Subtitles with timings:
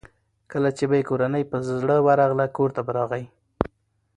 [0.51, 3.23] کله چې به یې کورنۍ په زړه ورغله کورته به راغی.